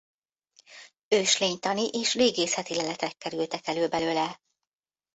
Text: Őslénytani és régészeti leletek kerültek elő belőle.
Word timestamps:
Őslénytani 1.07 1.87
és 1.87 2.13
régészeti 2.13 2.75
leletek 2.75 3.17
kerültek 3.17 3.67
elő 3.67 3.87
belőle. 3.87 4.41